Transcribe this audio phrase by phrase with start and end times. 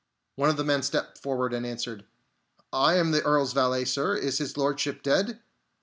[0.35, 2.05] One of the men stepped forward, and answered:
[2.73, 4.15] "I am the Earl's valet, sir.
[4.15, 5.41] Is His Lordship dead?"